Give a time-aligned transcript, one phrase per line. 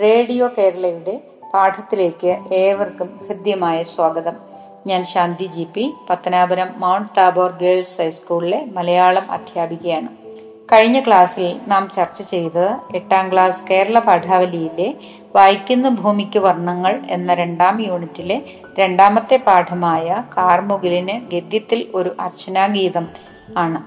[0.00, 1.20] Radio കേരളയുടെ
[1.54, 4.32] പാഠത്തിലേക്ക് ഏവർക്കും ഹൃദ്യമായ സ്വാഗതം.
[4.86, 10.08] ഞാൻ Shanthi G P Pathanapuram Mount Tabor girls ഹൈസ്കൂളിലെ മലയാളം അധ്യാപികയാണ്.
[10.72, 14.94] കഴിഞ്ഞ ക്ലാസ്സിൽ നാം ചർച്ച ചെയ്തത് എട്ടാം ക്ലാസ് കേരള പാഠാവലിയിലെ
[15.34, 18.42] വായിക്കുന്ന ഭൂമിക്ക് വർണങ്ങൾ എന്ന രണ്ടാം യൂണിറ്റിലെ
[18.78, 23.08] രണ്ടാമത്തെ പാഠമായ കാർമുകിലിന് ഗദ്യത്തിൽ ഒരു അർച്ചനാഗീതം
[23.56, 23.82] ആണ്.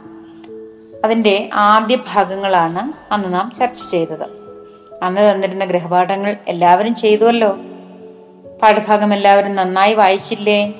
[1.05, 4.46] അതിന്റെ ആദ്യ ഭാഗങ്ങളാണ് അന്ന് നാം ചർച്ച ചെയ്തത്.
[5.03, 7.57] അന്ന് തന്നിരുന്ന ഗൃഹപാഠങ്ങൾ എല്ലാവരും ചെയ്തുവല്ലോ.
[8.61, 10.73] പാഠഭാഗം എല്ലാവരും നന്നായി വായിച്ചില്ലേ?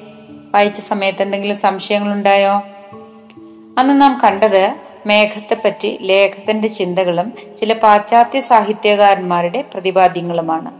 [0.53, 2.51] വായിച്ച സമയത്ത് എന്തെങ്കിലും സംശയങ്ങളുണ്ടായോ?
[3.79, 10.71] അന്ന് നാം കണ്ടത് മേഘത്തെപ്പറ്റി ലേഖകന്റെ ചിന്തകളും ചില പാശ്ചാത്യ സാഹിത്യകാരന്മാരുടെ പ്രതിപാദ്യങ്ങളുമാണ്.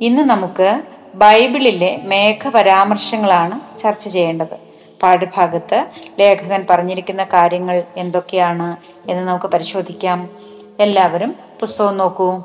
[0.00, 0.82] ഇന്ന് നമുക്ക്
[1.14, 4.56] ബൈബിളിലെ മേഘ പരാമർശങ്ങളാണ് ചർച്ച ചെയ്യേണ്ടത്.
[5.02, 5.86] പാഠഭാഗത്ത്
[6.20, 8.76] ലേഖകൻ പറഞ്ഞിരിക്കുന്ന കാര്യങ്ങൾ എന്തൊക്കെയാണ്
[9.10, 10.43] എന്ന് നമുക്ക് പരിശോധിക്കാം.
[10.80, 12.42] എല്ലാവരും പുസ്തകം നോക്കൂ.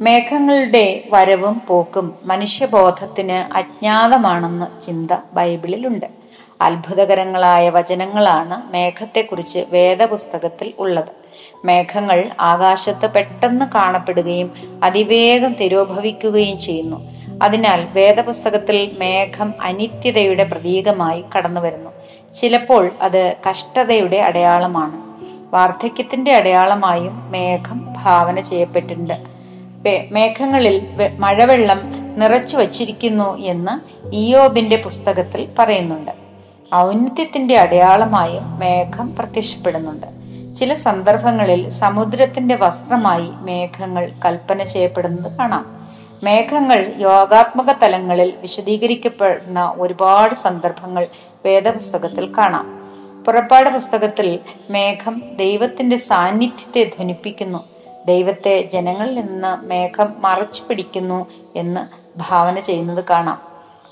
[0.00, 6.06] മേഘങ്ങളുടെ വരവും പോക്കും മനുഷ്യബോധത്തിന് അജ്ഞാതമാണെന്ന ചിന്ത ബൈബിളിലുണ്ട്.
[6.60, 11.08] അത്ഭുതകരങ്ങളായ വചനങ്ങളാണ് മേഘത്തെക്കുറിച്ച് വേദപുസ്തകത്തിൽ ഉള്ളത്.
[11.64, 17.12] മേഘങ്ങൾ ആകാശത്ത് പെട്ടെന്ന് കാണപ്പെടുകയും അതിവേഗം തിരോഭവിക്കുകയും ചെയ്യുന്നു.
[17.42, 21.90] അതിനാൽ വേദപുസ്തകത്തിൽ മേഘം അനിത്യതയുടെ പ്രതീകമായി കടന്നു വരുന്നു
[22.32, 25.11] ചിലപ്പോൾ അത് കഷ്ടതയുടെ അടയാളമാണ്.
[25.52, 29.16] വാർദ്ധക്യത്തിന്റെ അടയാളമായും മേഘം ഭാവന ചെയ്യപ്പെട്ടിട്ടുണ്ട്.
[30.12, 30.86] മേഘങ്ങളിൽ
[31.18, 31.80] മഴവെള്ളം
[32.18, 33.74] നിറച്ചു വച്ചിരിക്കുന്നു എന്ന്
[34.14, 36.10] ഇയോബിന്റെ പുസ്തകത്തിൽ പറയുന്നുണ്ട്.
[36.74, 40.06] ഔന്നത്യത്തിന്റെ അടയാളമായും മേഘം പ്രത്യക്ഷപ്പെടുന്നുണ്ട്.
[40.54, 45.64] ചില സന്ദർഭങ്ങളിൽ സമുദ്രത്തിന്റെ വസ്ത്രമായി മേഘങ്ങൾ കൽപ്പന ചെയ്യപ്പെടുന്നത് കാണാം.
[46.22, 51.06] മേഘങ്ങൾ യോഗാത്മക തലങ്ങളിൽ വിശദീകരിക്കപ്പെടുന്ന ഒരുപാട് സന്ദർഭങ്ങൾ
[51.44, 52.81] വേദപുസ്തകത്തിൽ കാണാം.
[53.26, 54.38] പുറപ്പാട് പുസ്തകത്തിൽ
[54.70, 57.64] മേഘം ദൈവത്തിന്റെ സാന്നിധ്യത്തെ ധ്വനിപ്പിക്കുന്നു.
[58.06, 61.80] ദൈവത്തെ ജനങ്ങളിൽ നിന്ന് മേഘം മറച്ചു പിടിക്കുന്നു എന്ന്
[62.18, 63.42] ഭാവന ചെയ്യുന്നത് കാണാം.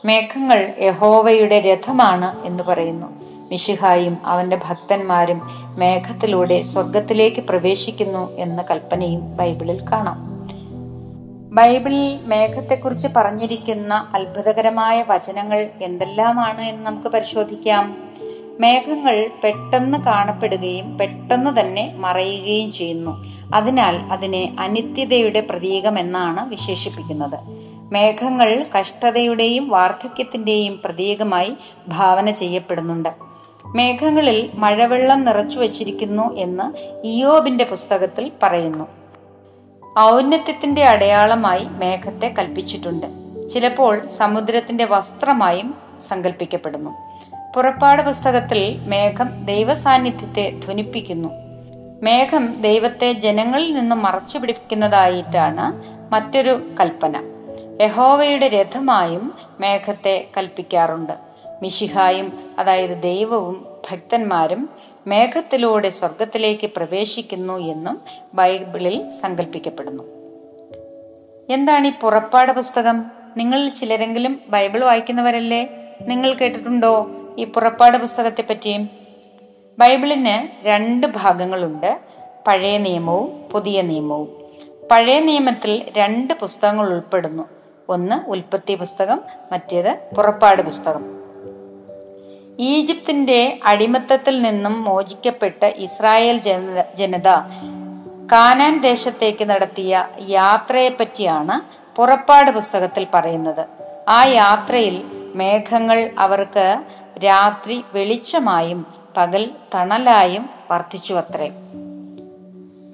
[0.05, 3.07] മേഘങ്ങൾ യഹോവയുടെ രഥമാണ് എന്ന് പറയുന്നു.
[3.51, 5.41] മിശിഹായും അവന്റെ ഭക്തന്മാരും
[5.79, 10.31] മേഘത്തിലൂടെ സ്വർഗത്തിലേക്ക് പ്രവേശിക്കുന്നു എന്ന കൽപ്പനയും ബൈബിളിൽ കാണാം.
[11.55, 18.10] ബൈബിളിൽ മേഘത്തെക്കുറിച്ച് പറഞ്ഞിരിക്കുന്ന അത്ഭുതകരമായ വചനങ്ങൾ എന്തെല്ലാമാണ് എന്ന് നമുക്ക് പരിശോധിക്കാം.
[18.61, 23.25] മേഘങ്ങൾ പെട്ടെന്ന് കാണപ്പെടുകയും പെട്ടെന്ന് തന്നെ മറയുകയും ചെയ്യുന്നു.
[23.55, 27.39] അതിനാൽ അതിനെ അനിത്യതയുടെ പ്രതീകം എന്നാണ് വിശേഷിപ്പിക്കുന്നത്.
[27.93, 31.55] മേഘങ്ങൾ കഷ്ടതയുടെയും വാർദ്ധക്യത്തിന്റെയും പ്രതീകമായി
[31.89, 33.09] ഭാവന ചെയ്യപ്പെടുന്നുണ്ട്.
[33.67, 36.67] മേഘങ്ങളിൽ മഴവെള്ളം നിറച്ചു വച്ചിരിക്കുന്നു എന്ന്
[37.07, 38.87] ഇയോബിന്റെ പുസ്തകത്തിൽ പറയുന്നു.
[39.99, 43.07] ഔന്നത്യത്തിന്റെ അടയാളമായി മേഘത്തെ കൽപ്പിച്ചിട്ടുണ്ട്.
[43.49, 47.10] ചിലപ്പോൾ സമുദ്രത്തിന്റെ വസ്ത്രമായും സങ്കല്പിക്കപ്പെടുന്നു
[47.57, 51.29] പുറപ്പാട് പുസ്തകത്തിൽ മേഘം ദൈവസാന്നിധ്യത്തെ ധ്വനിപ്പിക്കുന്നു.
[52.03, 57.23] മേഘം ദൈവത്തെ ജനങ്ങളിൽ നിന്ന് മറച്ചു പിടിപ്പിക്കുന്നതായിട്ടാണ് മറ്റൊരു കൽപ്പന.
[57.81, 61.13] യഹോവയുടെ രഥമായും മേഘത്തെ കൽപ്പിക്കാറുണ്ട്.
[61.63, 64.69] മിശിഹായും അതായത് ദൈവവും ഭക്തന്മാരും
[65.07, 68.01] മേഘത്തിലൂടെ സ്വർഗത്തിലേക്ക് പ്രവേശിക്കുന്നു എന്നും
[68.35, 70.03] ബൈബിളിൽ സങ്കല്പിക്കപ്പെടുന്നു
[71.49, 73.05] എന്താണ് ഈ പുറപ്പാട് പുസ്തകം?
[73.37, 75.69] നിങ്ങളിൽ ചിലരെങ്കിലും ബൈബിൾ വായിക്കുന്നവരല്ലേ?
[76.03, 77.11] നിങ്ങൾ കേട്ടിട്ടുണ്ടോ?
[77.41, 78.91] ഈ പുറപ്പാട് പുസ്തകത്തെ പറ്റിയും
[79.79, 81.99] ബൈബിളിന് രണ്ട് ഭാഗങ്ങളുണ്ട്.
[82.47, 84.29] പഴയ നിയമവും പുതിയ നിയമവും.
[84.91, 87.49] പഴയ നിയമത്തിൽ രണ്ട് പുസ്തകങ്ങൾ ഉൾപ്പെടുന്നു.
[87.89, 89.21] ഒന്ന് ഉൽപ്പത്തി പുസ്തകം
[89.53, 91.05] മറ്റേത് പുറപ്പാട് പുസ്തകം.
[92.59, 97.29] ഈജിപ്തിന്റെ അടിമത്തത്തിൽ നിന്നും മോചിക്കപ്പെട്ട ഇസ്രായേൽ ജന ജനത
[98.33, 103.67] കാനാൻ ദേശത്തേക്ക് നടത്തിയ യാത്രയെപ്പറ്റിയാണ് പുറപ്പാട് പുസ്തകത്തിൽ പറയുന്നത്.
[104.09, 105.03] ആ യാത്രയിൽ
[105.35, 106.83] മേഘങ്ങൾ അവർക്ക്
[107.25, 108.87] രാത്രി വെളിച്ചമായും
[109.17, 111.53] പകൽ തണലായും വർദ്ധിച്ചുവത്രേ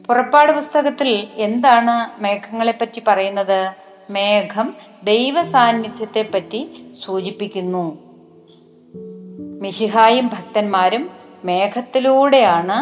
[0.08, 3.72] പുറപ്പാട് പുസ്തകത്തിൽ എന്താണ് മേഘങ്ങളെ പറ്റി പറയുന്നത്?
[4.10, 4.74] മേഘം
[5.04, 7.98] ദൈവ സാന്നിധ്യത്തെ പറ്റി സൂചിപ്പിക്കുന്നു.
[9.62, 11.10] മിഷിഹായും ഭക്തന്മാരും
[11.44, 12.78] മേഘത്തിലൂടെയാണ്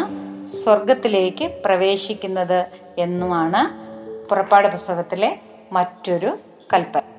[0.46, 2.66] സ്വർഗത്തിലേക്ക് പ്രവേശിക്കുന്നത്
[2.98, 3.84] എന്നുമാണ്
[4.28, 5.38] പുറപ്പാട് പുസ്തകത്തിലെ
[5.72, 6.38] മറ്റൊരു
[6.74, 7.13] കൽപ്പന.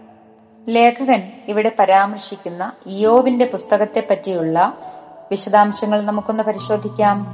[0.70, 4.78] ലേഖകൻ ഇവിടെ പരാമർശിക്കുന്ന ഇയോബിന്റെ പുസ്തകത്തെ പറ്റിയുള്ള
[5.32, 7.28] വിശദാംശങ്ങൾ നമുക്കൊന്ന് പരിശോധിക്കാം.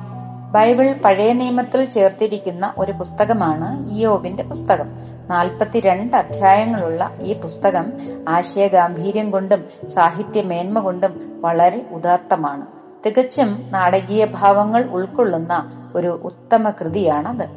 [0.52, 4.88] ബൈബിൾ പഴയ നിയമത്തിൽ ചേർത്തിരിക്കുന്ന ഒരു പുസ്തകമാണ് ഇയോബിന്റെ പുസ്തകം.
[5.28, 7.94] നാൽപ്പത്തിരണ്ട് അധ്യായങ്ങളുള്ള ഈ പുസ്തകം
[8.28, 12.66] ആശയഗാംഭീര്യം കൊണ്ടും സാഹിത്യ മേന്മ കൊണ്ടും വളരെ ഉദാത്തമാണ്.
[13.06, 17.48] തികച്ചും നാടകീയ ഭാവങ്ങൾ ഉൾക്കൊള്ളുന്ന ഒരു ഉത്തമ കൃതിയാണത്.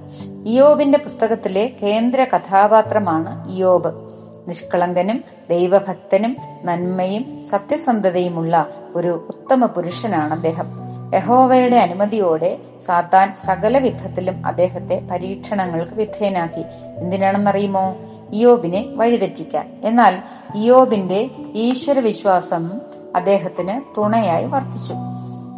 [0.46, 4.03] ഇയോബിന്റെ പുസ്തകത്തിലെ കേന്ദ്ര കഥാപാത്രമാണ് ഇയോബ്
[4.48, 10.84] നിഷ്കളങ്കനും ദൈവഭക്തനും നന്മയും സത്യസന്ധതയുമുള്ള ഒരു ഉത്തമ പുരുഷനാണ് അദ്ദേഹം.
[11.14, 16.64] യഹോവയുടെ അനുമതിയോടെ സാത്താൻ സകല വിധത്തിലും അദ്ദേഹത്തെ പരീക്ഷണങ്ങൾക്ക് വിധേയനാക്കി.
[16.96, 17.96] എന്തിനാണെന്നറിയുമോ?
[18.32, 19.72] ഇയോബിനെ വഴിതെറ്റിക്കാൻ.
[19.84, 20.18] എന്നാൽ
[20.54, 22.80] ഇയോബിന്റെ ഈശ്വര വിശ്വാസം
[23.16, 24.94] അദ്ദേഹത്തിന് തുണയായി വർത്തിച്ചു.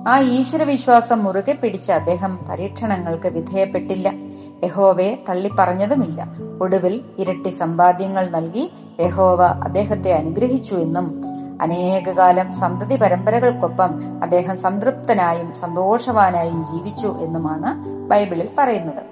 [0.08, 4.12] ആ ഈശ്വര വിശ്വാസം മുറുകെ പിടിച്ച അദ്ദേഹം പരീക്ഷണങ്ങൾക്ക് വിധേയപ്പെട്ടില്ല.
[4.64, 6.26] യഹോവയെ തള്ളിപ്പറഞ്ഞതുമില്ല.
[6.60, 11.24] ഒടുവിൽ ഇരട്ടി സമ്പാദ്യങ്ങൾ നൽകി യഹോവ അദ്ദേഹത്തെ അനുഗ്രഹിച്ചു എന്നും
[11.62, 19.02] അനേകകാലം സന്തതി പരമ്പരകൾക്കൊപ്പം അദ്ദേഹം സംതൃപ്തനായും സന്തോഷവാനായും ജീവിച്ചു എന്നുമാണ് ബൈബിളിൽ പറയുന്നത്.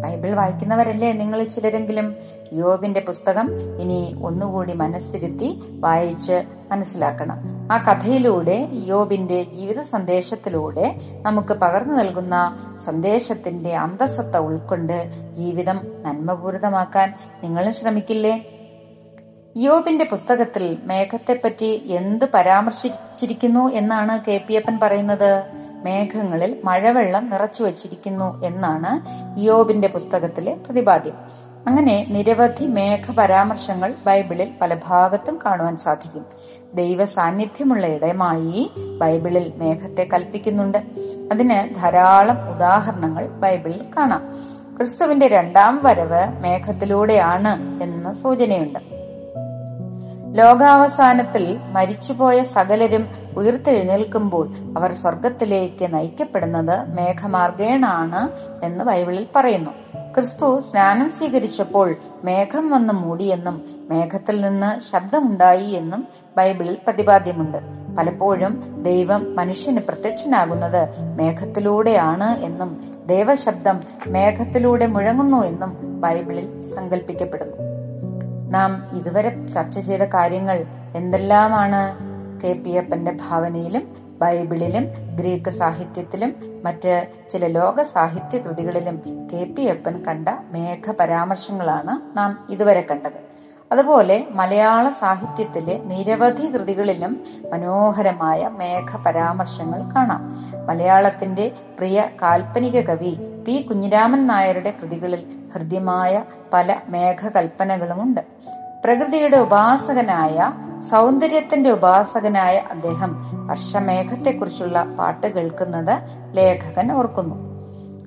[0.00, 2.14] ബൈബിൾ വായിക്കുന്നവരല്ലേ നിങ്ങൾ ചിലരെങ്കിലും?
[2.52, 3.50] യോബിന്റെ പുസ്തകം
[3.80, 7.36] ഇനി ഒന്നുകൂടി മനസ്സിരുത്തി വായിച്ച് മനസ്സിലാക്കണം.
[7.72, 18.46] ആ കഥയിലൂടെ യോബിന്റെ ജീവിത സന്ദേശത്തിലൂടെ നമുക്ക് പകർന്നു നൽകുന്ന സന്ദേശത്തിന്റെ അന്തസത്ത ഉൾക്കൊണ്ട് ജീവിതം നന്മപൂരിതമാക്കാൻ നിങ്ങളും ശ്രമിക്കില്ലേ?
[19.56, 25.42] യോബിന്റെ പുസ്തകത്തിൽ മേഘത്തെപ്പറ്റി എന്ത് പരാമർശിച്ചിരിക്കുന്നു എന്നാണ് കെ പി അപ്പൻ പറയുന്നത്?
[25.84, 29.00] മേഘങ്ങളിൽ മഴവെള്ളം നിറച്ചു വച്ചിരിക്കുന്നു എന്നാണ്
[29.40, 31.14] യോബിന്റെ പുസ്തകത്തിലെ പ്രതിപാദ്യം.
[31.66, 36.26] അങ്ങനെ നിരവധി മേഘ പരാമർശങ്ങൾ ബൈബിളിൽ പല ഭാഗത്തും കാണുവാൻ സാധിക്കും.
[36.74, 40.78] ദൈവ സാന്നിധ്യമുള്ള ഇടമായി ബൈബിളിൽ മേഘത്തെ കൽപ്പിക്കുന്നുണ്ട്.
[41.32, 44.34] അതിന് ധാരാളം ഉദാഹരണങ്ങൾ ബൈബിളിൽ കാണാം.
[44.76, 48.78] ക്രിസ്തുവിന്റെ രണ്ടാം വരവ് മേഘത്തിലൂടെയാണ് എന്ന സൂചനയുണ്ട്.
[50.38, 58.28] ലോകാവസാനത്തിൽ മരിച്ചുപോയ സകലരും ഉയർത്തെഴുന്നേൽക്കുമ്പോൾ അവർ സ്വർഗത്തിലേക്ക് നയിക്കപ്പെടുന്നത് മേഘമാർഗേണാണ്
[58.64, 59.70] എന്ന് ബൈബിളിൽ പറയുന്നു.
[60.14, 61.88] ക്രിസ്തു സ്നാനം സ്വീകരിച്ചപ്പോൾ
[62.24, 63.56] മേഘം വന്ന് മൂടിയെന്നും
[63.90, 66.06] മേഘത്തിൽ നിന്ന് ശബ്ദമുണ്ടായി എന്നും
[66.36, 67.58] ബൈബിളിൽ പ്രതിപാദ്യമുണ്ട്.
[67.98, 68.52] പലപ്പോഴും
[68.82, 70.82] ദൈവം മനുഷ്യന് പ്രത്യക്ഷനാകുന്നത്
[71.16, 72.70] മേഘത്തിലൂടെയാണ് എന്നും
[73.06, 73.76] ദൈവശബ്ദം
[74.06, 77.56] മേഘത്തിലൂടെ മുഴങ്ങുന്നു എന്നും ബൈബിളിൽ സങ്കല്പിക്കപ്പെടുന്നു
[78.50, 80.58] നാം ഇതുവരെ ചർച്ച ചെയ്ത കാര്യങ്ങൾ
[80.94, 81.80] എന്തെല്ലാമാണ്
[82.42, 83.84] കെ പി അപ്പന്റെ ഭാവനയിലും
[84.18, 86.34] ബൈബിളിലും ഗ്രീക്ക് സാഹിത്യത്തിലും
[86.64, 93.28] മറ്റ് ചില ലോക സാഹിത്യ കൃതികളിലും കെ പി അപ്പൻ കണ്ട മേഘ പരാമർശങ്ങളാണ് നാം ഇതുവരെ കണ്ടത്.
[93.72, 100.22] അതുപോലെ മലയാള സാഹിത്യത്തിലെ നിരവധി കൃതികളിലും മനോഹരമായ മേഘ പരാമർശങ്ങൾ കാണാം.
[100.66, 103.62] മലയാളത്തിന്റെ പ്രിയ കാൽപ്പനിക കവി പി.
[103.62, 106.22] കുഞ്ഞിരാമൻ നായരുടെ കൃതികളിൽ ഹൃദ്യമായ
[106.52, 108.20] പല മേഘകൽപ്പനകളുമുണ്ട്.
[108.84, 116.00] പ്രകൃതിയുടെ ഉപാസകനായ സൗന്ദര്യത്തിന്റെ ഉപാസകനായ അദ്ദേഹം വർഷമേഘത്തെക്കുറിച്ചുള്ള പാട്ട് കേൾക്കുന്നത്
[116.36, 117.34] ലേഖകൻ ഓർക്കുന്നു.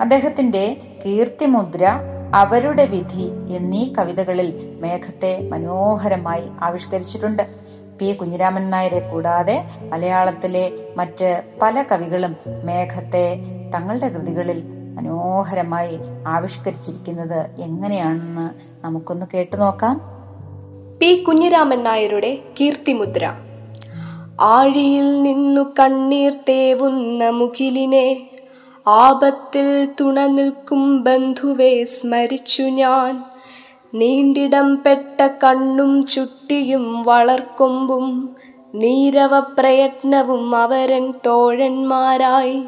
[0.01, 1.99] അദ്ദേഹത്തിന്റെ കീർത്തിമുദ്ര
[2.35, 7.43] അവരുടെ വിധി എന്നീ കവിതകളിൽ മേഘത്തെ മനോഹരമായി ആവിഷ്കരിച്ചിട്ടുണ്ട്.
[7.99, 8.13] പി.
[8.13, 13.39] കുഞ്ഞിരാമൻ നായരെ കൂടാതെ മലയാളത്തിലെ മറ്റ് പല കവികളും മേഘത്തെ
[13.75, 14.63] തങ്ങളുടെ കൃതികളിൽ
[14.95, 18.49] മനോഹരമായി ആവിഷ്കരിച്ചിരിക്കുന്നത് എങ്ങനെയാണെന്ന്
[18.85, 20.20] നമുക്കൊന്ന് കേട്ടു നോക്കാം.
[21.01, 23.33] പി കുഞ്ഞിരാമൻ നായരുടെ കീർത്തിമുദ്ര.
[24.41, 28.29] ആഴിയിൽ നിന്നു കണ്ണീർ തേവുന്ന മുകിലിനെ
[28.87, 33.23] ആപത്തിൽ തുണ നിൽക്കും ബന്ധുവെ സ്മരിച്ചു ഞാൻ.
[33.93, 38.35] നീണ്ടിടം പെട്ട കണ്ണും ചുട്ടിയും വളർക്കൊമ്പും
[38.75, 42.63] നീരവ പ്രയത്നവും അവരൻ തോഴന്മാരായി.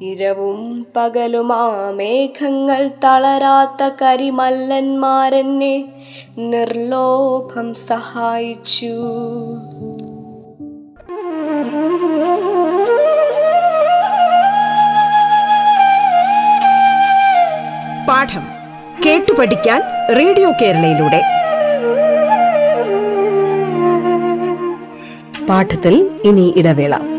[0.00, 5.84] ഇരവും പകലും ആ മേഘങ്ങൾ തളരാത്ത കരിമല്ലന്മാരെന്നെ
[6.38, 8.86] നിർലോഭം സഹായിച്ചു.
[18.08, 18.46] പാഠം
[19.06, 19.82] കേട്ടു പഠിക്കാൻ
[20.18, 21.22] റേഡിയോ കേരളയിലൂടെ.
[25.46, 27.13] പാഠത്തിൽ ഇനി ഇടവേള.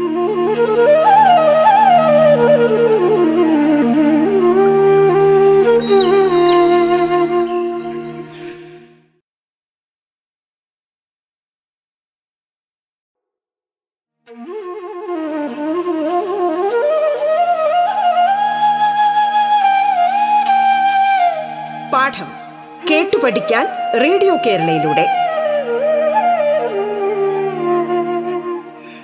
[24.45, 25.07] കേരളയിലൂടെ.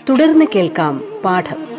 [0.09, 1.71] തുടർന്ന് കേൾക്കാം പാഠം.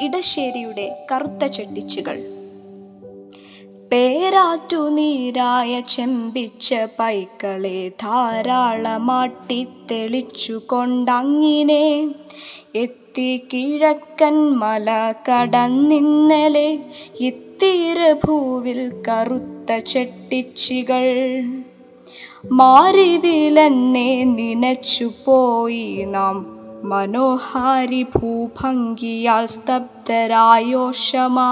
[0.00, 2.18] ഇടശ്ശേരിയുടെ കറുത്ത ചെട്ടിച്ചുകൾ.
[3.92, 12.10] പേരാറ്റു നീരായ ചെമ്പിച്ച പൈക്കളെ ധാരാളമാട്ടി തെളിച്ചു കൊണ്ടങ്ങിനെ
[13.10, 16.78] എത്തി കിഴക്കൻ മല കടന്നിന്നലെ
[17.20, 21.04] ഇത്തീരഭൂവിൽ കറുത്ത ചെട്ടിച്ചികൾ.
[22.52, 31.50] മാറിവിലെന്നെ നിനച്ചുപോയി നാം മനോഹാരി ഭൂഭംഗിയാൽ സ്തബ്ധരായോഷമാ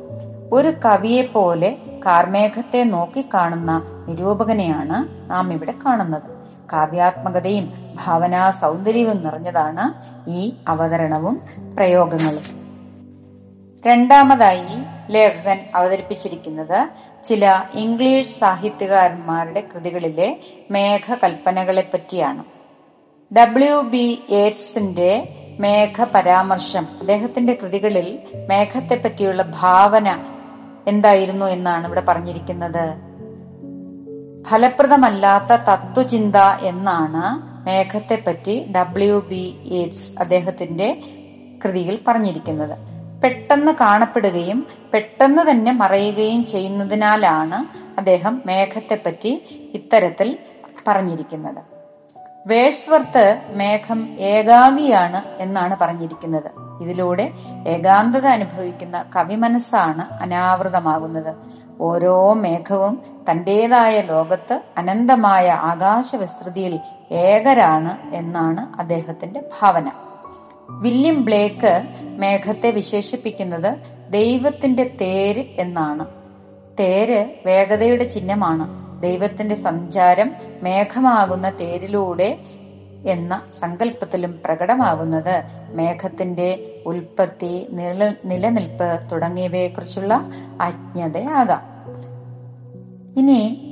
[0.53, 6.36] ഒരു കവിയെ പോലെ കാർമേഘത്തെ നോക്കിക്കാണുന്ന നിരൂപകനെയാണ് നാം ഇവിടെ കാണുന്നത്.
[6.73, 9.85] കാവ്യാത്മകതയും ഭാവനാ സൗന്ദര്യവും നിറഞ്ഞതാണ്
[10.31, 11.43] ഈ അവതരണവും
[11.77, 12.67] പ്രയോഗങ്ങളും.
[13.87, 14.77] രണ്ടാമതായി
[15.11, 16.79] ലേഖകൻ അവതരിപ്പിച്ചിരിക്കുന്നത്
[17.25, 20.37] ചില ഇംഗ്ലീഷ് സാഹിത്യകാരന്മാരുടെ കൃതികളിലെ
[20.71, 22.45] മേഘകൽപ്പനകളെ പറ്റിയാണ്
[23.35, 25.29] ഡബ്ല്യു ബി ഏറ്റ്സിന്റെ
[25.61, 28.19] മേഘ പരാമർശം അദ്ദേഹത്തിന്റെ കൃതികളിൽ
[28.49, 30.09] മേഘത്തെ പറ്റിയുള്ള ഭാവന
[30.87, 33.06] എന്തായിരുന്നു എന്നാണ് ഇവിടെ പറഞ്ഞിരിക്കുന്നത്?
[34.49, 37.25] ഫലപ്രദമല്ലാത്ത തത്വചിന്ത എന്നാണ്
[37.67, 40.89] മേഘത്തെപ്പറ്റി ഡബ്ല്യു ബി എയ്ഡ്സ് അദ്ദേഹത്തിന്റെ
[41.65, 42.77] കൃതിയിൽ പറഞ്ഞിരിക്കുന്നത്.
[43.23, 47.59] പെട്ടെന്ന് കാണപ്പെടുകയും പെട്ടെന്ന് തന്നെ മറയുകയും ചെയ്യുന്നതിനാലാണ്
[47.99, 49.33] അദ്ദേഹം മേഘത്തെപ്പറ്റി
[49.75, 50.39] ഇത്തരത്തിൽ
[50.89, 51.61] പറഞ്ഞിരിക്കുന്നത്.
[52.47, 56.51] വേഴ്സ്വർത്ത് മേഘം ഏകാഗിയാണ് എന്നാണ് പറഞ്ഞിരിക്കുന്നത്.
[56.83, 57.31] ഇതിലൂടെ
[57.67, 61.33] ഏകാന്തത അനുഭവിക്കുന്ന കവി കവിമനസ്സാണ് അനാവൃതമാകുന്നത്.
[61.81, 66.79] ഓരോ മേഘവും തന്റേതായ ലോകത്ത് അനന്തമായ ആകാശ വിസ്തൃതിയിൽ
[67.13, 69.93] ഏകരാണ് എന്നാണ് അദ്ദേഹത്തിന്റെ ഭാവന.
[70.71, 71.83] വില്യം ബ്ലേക്ക്
[72.19, 73.77] മേഘത്തെ വിശേഷിപ്പിക്കുന്നത്
[74.11, 76.07] ദൈവത്തിന്റെ തേര് എന്നാണ്.
[76.81, 78.87] തേര് വേഗതയുടെ ചിഹ്നമാണ്.
[79.03, 82.39] ദൈവത്തിന്റെ സഞ്ചാരം മേഘമാകുന്ന തേരിലൂടെ
[83.07, 85.43] എന്ന സങ്കല്പത്തിലും പ്രകടമാകുന്നത്
[85.73, 91.63] മേഘത്തിന്റെ ഉൽപ്പത്തി നില നിലനിൽപ്പ് തുടങ്ങിയവയെക്കുറിച്ചുള്ള അജ്ഞതയാകാം.
[93.19, 93.63] ഇനി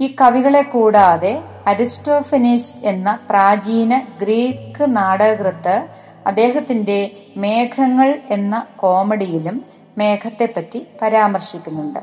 [0.00, 5.88] ഈ കവികളെ കൂടാതെ അരിസ്റ്റോഫനീസ് എന്ന പ്രാചീന ഗ്രീക്ക് നാടകകൃത്ത്
[6.26, 9.64] അദ്ദേഹത്തിന്റെ മേഘങ്ങൾ എന്ന കോമഡിയിലും
[9.98, 12.00] മേഘത്തെപ്പറ്റി പരാമർശിക്കുന്നുണ്ട്.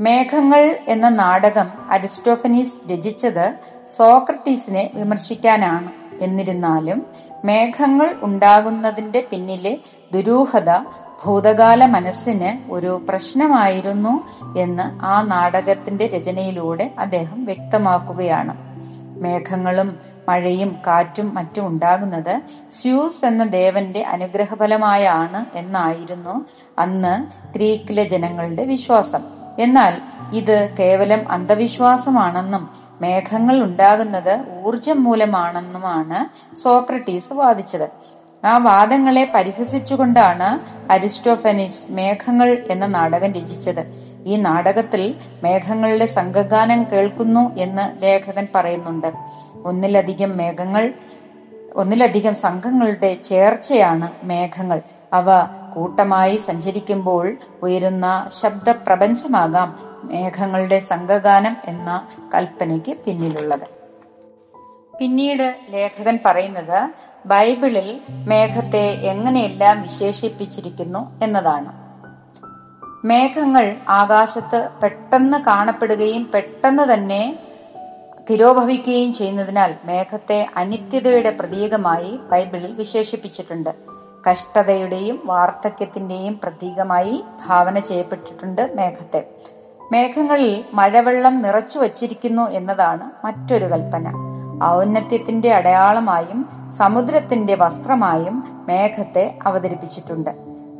[0.00, 3.54] മേഘങ്ങൾ എന്ന നാടകം അരിസ്റ്റോഫനീസ് രചിച്ചത്
[3.96, 5.90] സോക്രട്ടീസിനെ വിമർശിക്കാനാണ്.
[6.22, 7.06] എന്നിരുന്നാലും
[7.44, 9.78] മേഘങ്ങൾ ഉണ്ടാകുന്നതിന്റെ പിന്നിലെ
[10.12, 10.70] ദുരൂഹത
[11.24, 14.24] ഭൂതകാല മനസ്സിന് ഒരു പ്രശ്നമായിരുന്നു
[14.58, 18.54] എന്ന് ആ നാടകത്തിന്റെ രചനയിലൂടെ അദ്ദേഹം വ്യക്തമാക്കുകയാണ്.
[19.22, 26.46] മേഘങ്ങളും മഴയും കാറ്റും മറ്റും ഉണ്ടാകുന്നത് സ്യൂസ് എന്ന ദേവന്റെ അനുഗ്രഹഫലമായാണ് എന്നായിരുന്നു
[26.78, 27.14] അന്ന്
[27.54, 29.22] ഗ്രീക്കിലെ ജനങ്ങളുടെ വിശ്വാസം.
[29.58, 30.00] എന്നാൽ
[30.32, 36.18] ഇത് കേവലം അന്ധവിശ്വാസമാണെന്നും മേഘങ്ങൾ ഉണ്ടാകുന്നത് ഊർജം മൂലമാണെന്നുമാണ്
[36.54, 37.86] സോക്രട്ടീസ് വാദിച്ചത്.
[38.46, 40.48] ആ വാദങ്ങളെ പരിഹസിച്ചുകൊണ്ടാണ്
[40.92, 43.82] അരിസ്റ്റോഫനിസ് മേഘങ്ങൾ എന്ന നാടകം രചിച്ചത്.
[44.26, 45.02] ഈ നാടകത്തിൽ
[45.42, 49.10] മേഘങ്ങളുടെ സംഘഗാനം കേൾക്കുന്നു എന്ന് ലേഖകൻ പറയുന്നുണ്ട്.
[49.64, 50.92] ഒന്നിലധികം മേഘങ്ങൾ
[51.74, 54.80] ഒന്നിലധികം സംഘങ്ങളുടെ ചേർച്ചയാണ് മേഘങ്ങൾ.
[55.12, 55.28] അവ
[55.74, 57.24] കൂട്ടമായി സഞ്ചരിക്കുമ്പോൾ
[57.62, 58.06] ഉയരുന്ന
[58.40, 59.91] ശബ്ദപ്രപഞ്ചമാകാം.
[60.04, 63.66] മേഘങ്ങളുടെ സംഘഗാനം എന്ന കൽപ്പനയ്ക്ക് പിന്നിലുള്ളത്.
[65.00, 66.90] പിന്നീട് ലേഖകൻ പറയുന്നത്
[67.26, 71.82] ബൈബിളിൽ മേഘത്തെ എങ്ങനെയെല്ലാം വിശേഷിപ്പിച്ചിരിക്കുന്നു എന്നതാണ്.
[73.04, 77.38] മേഘങ്ങൾ ആകാശത്ത് പെട്ടെന്ന് കാണപ്പെടുകയും പെട്ടെന്ന് തന്നെ
[78.30, 83.70] തിരോഭവിക്കുകയും ചെയ്യുന്നതിനാൽ മേഘത്തെ അനിത്യതയുടെ പ്രതീകമായി ബൈബിളിൽ വിശേഷിപ്പിച്ചിട്ടുണ്ട്.
[84.30, 89.24] കഷ്ടതയുടെയും വാർദ്ധക്യത്തിന്റെയും പ്രതീകമായി ഭാവന ചെയ്യപ്പെട്ടിട്ടുണ്ട് മേഘത്തെ.
[89.92, 94.12] മേഘങ്ങളിൽ മഴവെള്ളം നിറച്ചു വച്ചിരിക്കുന്നു എന്നതാണ് മറ്റൊരു കൽപ്പന.
[94.64, 100.30] ഔന്നത്യത്തിന്റെ അടയാളമായും സമുദ്രത്തിന്റെ വസ്ത്രമായും മേഘത്തെ അവതരിപ്പിച്ചിട്ടുണ്ട്.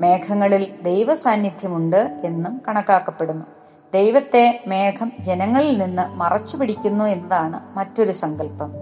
[0.00, 3.47] മേഘങ്ങളിൽ ദൈവ സാന്നിധ്യമുണ്ട് എന്നും കണക്കാക്കപ്പെടുന്നു.
[3.95, 8.73] ദൈവത്തെ മേഘം ജനങ്ങളിൽ നിന്ന് മറച്ചു പിടിക്കുന്നു എന്നതാണ് മറ്റൊരു സങ്കല്പം.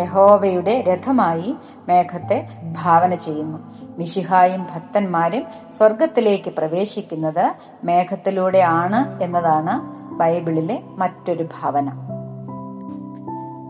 [0.00, 1.54] യഹോവയുടെ രഥമായി
[1.88, 2.48] മേഘത്തെ
[2.82, 3.83] ഭാവന ചെയ്യുന്നു.
[3.98, 7.52] മിശിഹായും ഭക്തന്മാരും സ്വർഗത്തിലേക്ക് പ്രവേശിക്കുന്നത്
[7.84, 9.80] മേഘത്തിലൂടെ ആണ് എന്നതാണ്
[10.14, 11.90] ബൈബിളിലെ മറ്റൊരു ഭാവന.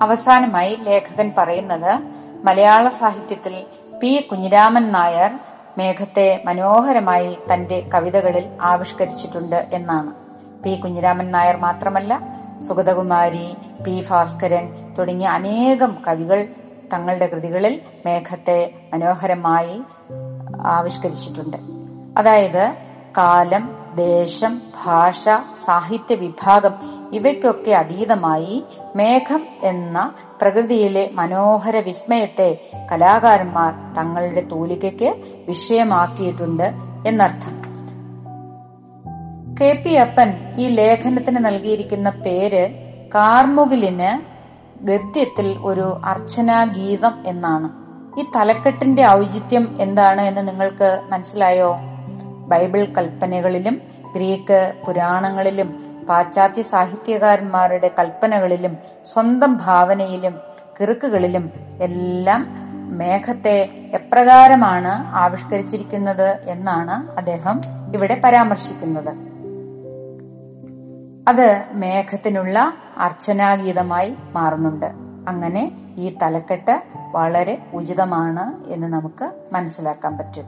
[0.03, 2.01] അവസാനമായി ലേഖകൻ പറയുന്നത്
[2.45, 3.65] മലയാള സാഹിത്യത്തിൽ
[4.01, 4.29] പി.
[4.31, 5.31] കുഞ്ഞിരാമൻ നായർ
[5.79, 10.11] മേഘത്തെ മനോഹരമായി തന്റെ കവിതകളിൽ ആവിഷ്കരിച്ചിട്ടുണ്ട് എന്നാണ്.
[10.63, 10.75] പി.
[10.75, 12.21] കുഞ്ഞിരാമൻ നായർ മാത്രമല്ല
[12.69, 14.05] സുഗതകുമാരി പി.
[14.11, 16.49] ഭാസ്കരൻ തുടങ്ങിയ അനേകം കവികൾ
[16.93, 19.83] തങ്ങളുടെ കൃതികളിൽ മേഘത്തെ മനോഹരമായി
[20.61, 21.57] ആവിഷ്കരിച്ചിട്ടുണ്ട്.
[22.19, 22.75] അതായത്
[23.17, 25.25] കാലം ദേശം ഭാഷ
[25.65, 26.75] സാഹിത്യ വിഭാഗം
[27.13, 28.65] ഇവയ്ക്കൊക്കെ അതീതമായി
[28.97, 35.15] മേഘം എന്ന പ്രകൃതിയിലെ മനോഹര വിസ്മയത്തെ കലാകാരന്മാർ തങ്ങളുടെ തൂലികയ്ക്ക്
[35.49, 36.73] വിഷയമാക്കിയിട്ടുണ്ട്
[37.07, 37.65] എന്നർത്ഥം.
[39.61, 42.71] കെ പി അപ്പൻ ഈ ലേഖനത്തിന് നൽകിയിരിക്കുന്ന പേര്
[43.15, 44.34] കാർമുകിലിന്
[44.83, 47.69] ഗദ്യത്തിൽ ഒരു അർച്ചനാ ഗീതം എന്നാണ്.
[48.21, 51.77] ഈ തലക്കെട്ടിന്റെ ഔചിത്യം എന്താണ് എന്ന് നിങ്ങൾക്ക് മനസ്സിലായോ?
[52.49, 53.81] ബൈബിൾ കൽപ്പനകളിലും
[54.15, 60.39] ഗ്രീക്ക് പുരാണങ്ങളിലും പാശ്ചാത്യ സാഹിത്യകാരന്മാരുടെ കൽപ്പനകളിലും സ്വന്തം ഭാവനയിലും
[60.81, 61.51] കിറുക്കുകളിലും
[61.81, 62.65] എല്ലാം
[62.99, 67.61] മേഘത്തെ എപ്രകാരമാണ് ആവിഷ്കരിച്ചിരിക്കുന്നത് എന്നാണ് അദ്ദേഹം
[67.95, 69.34] ഇവിടെ പരാമർശിക്കുന്നത്.
[71.29, 74.87] അത് മേഘത്തിനുള്ള അർച്ചനാഗീതമായി മാറുന്നുണ്ട്.
[75.29, 76.83] അങ്ങനെ ഈ തലക്കെട്ട്
[77.13, 80.45] വളരെ ഉചിതമാണ് എന്ന് നമുക്ക് മനസ്സിലാക്കാൻ പറ്റും.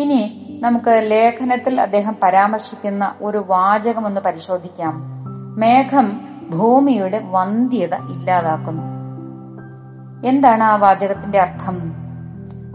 [0.00, 5.02] ഇനി നമുക്ക് ലേഖനത്തിൽ അദ്ദേഹം പരാമർശിക്കുന്ന ഒരു വാചകം ഒന്ന് പരിശോധിക്കാം.
[5.56, 8.82] മേഘം ഭൂമിയുടെ വന്ധ്യത ഇല്ലാതാക്കുന്നു.
[10.28, 11.92] എന്താണ് ആ വാചകത്തിന്റെ അർത്ഥം?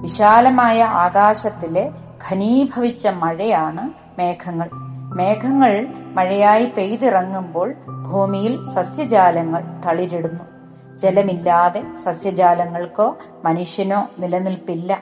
[0.02, 1.92] വിശാലമായ ആകാശത്തിലെ
[2.32, 4.91] ഘനീഭവിച്ച മഴയാണ് മേഘങ്ങൾ.
[5.18, 5.74] മേഘങ്ങൾ
[6.16, 7.74] മഴയായി പെയ്തിറങ്ങുമ്പോൾ
[8.10, 10.44] ഭൂമിയിൽ സസ്യജാലങ്ങൾ തളിരിടുന്നു.
[10.98, 15.00] ജലമില്ലാതെ സസ്യജാലങ്ങൾക്കോ മനുഷ്യനോ നിലനിൽപ്പില്ല.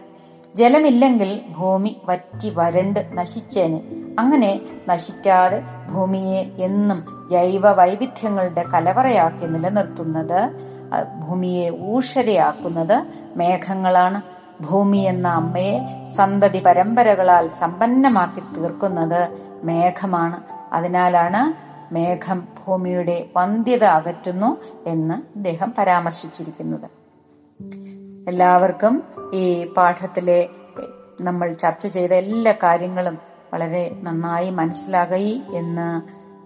[0.55, 3.79] ജലമില്ലെങ്കിൽ ഭൂമി വറ്റി വരണ്ട് നശിച്ചേന്.
[4.19, 5.59] അങ്ങനെ നശിക്കാതെ
[5.91, 10.39] ഭൂമിയെ എന്നും ജൈവ വൈവിധ്യങ്ങളുടെ കലവറയാക്കി നിലനിർത്തുന്നത്
[11.23, 12.97] ഭൂമിയെ ഊഷരയാക്കുന്നത്
[13.35, 14.38] മേഘങ്ങളാണ്.
[14.61, 19.29] ഭൂമി എന്ന അമ്മയെ സന്തതി പരമ്പരകളാൽ സമ്പന്നമാക്കി തീർക്കുന്നത്
[19.63, 20.39] മേഘമാണ്.
[20.73, 26.89] അതിനാലാണ് മേഘം ഭൂമിയുടെ വന്ധ്യത അകറ്റുന്നു എന്ന് അദ്ദേഹം പരാമർശിച്ചിരിക്കുന്നത്.
[28.29, 30.49] എല്ലാവർക്കും ഈ പാഠത്തിലെ
[31.21, 33.17] നമ്മൾ ചർച്ച ചെയ്ത എല്ലാ കാര്യങ്ങളും
[33.53, 36.01] വളരെ നന്നായി മനസ്സിലാകയി എന്ന്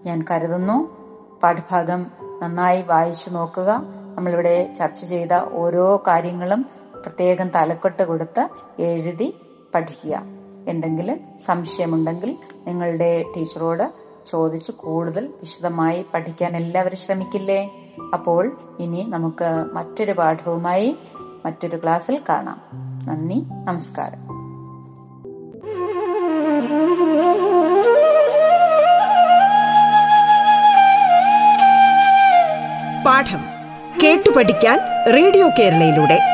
[0.06, 0.96] ഞാൻ കരുതുന്നു.
[1.42, 2.06] പാഠഭാഗം
[2.42, 3.82] നന്നായി വായിച്ചു നോക്കുക.
[4.14, 6.66] നമ്മളിവിടെ ചർച്ച ചെയ്ത ഓരോ കാര്യങ്ങളും
[7.04, 9.34] പ്രത്യേകം തലക്കെട്ട് കൊടുത്ത് എഴുതി
[9.74, 10.22] പഠിക്കുക.
[10.68, 12.36] എന്തെങ്കിലും സംശയമുണ്ടെങ്കിൽ
[12.66, 13.92] നിങ്ങളുടെ ടീച്ചറോട്
[14.26, 17.70] ചോദിച്ച് കൂടുതൽ വിശദമായി പഠിക്കാൻ എല്ലാവരും ശ്രമിക്കില്ലേ?
[18.14, 20.96] അപ്പോൾ ഇനി നമുക്ക് മറ്റൊരു പാഠവുമായി
[21.46, 22.62] മറ്റൊരു ക്ലാസ്സിൽ കാണാം.
[23.06, 24.24] നന്ദി നമസ്കാരം.
[33.04, 33.44] പാഠം
[34.02, 34.78] കേട്ടു പഠിക്കാൻ
[35.14, 36.33] റേഡിയോ കേരളയിലൂടെ.